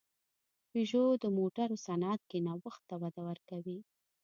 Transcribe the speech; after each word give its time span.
پيژو 0.69 1.03
د 1.23 1.25
موټرو 1.37 1.75
صنعت 1.85 2.21
کې 2.29 2.37
نوښت 2.47 2.81
ته 2.89 2.95
وده 3.03 3.21
ورکوي. 3.29 3.79